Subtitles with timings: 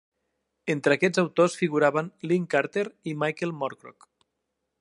[0.75, 4.13] Entre aquests autors figuraven Lin Carter i Michael Moorcock.